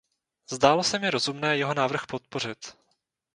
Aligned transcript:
Zdálo 0.51 0.83
se 0.83 0.99
mi 0.99 1.09
rozumné 1.09 1.57
jeho 1.57 1.73
návrh 1.73 2.05
podpořit. 2.05 2.73